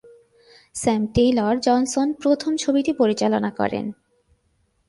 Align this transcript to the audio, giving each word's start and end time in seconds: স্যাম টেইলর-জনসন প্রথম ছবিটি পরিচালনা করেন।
স্যাম 0.75 1.01
টেইলর-জনসন 1.05 2.07
প্রথম 2.13 2.51
ছবিটি 2.57 2.91
পরিচালনা 2.93 3.51
করেন। 3.51 3.85